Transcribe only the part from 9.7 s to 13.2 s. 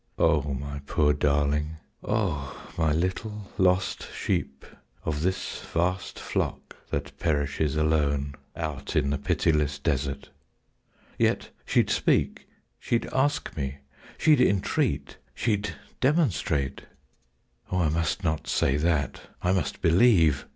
desert!—Yet she'd speak: She'd